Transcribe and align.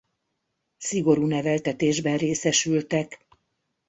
Szigorú 0.77 1.25
neveltetésben 1.27 2.17
részesültek. 2.17 3.25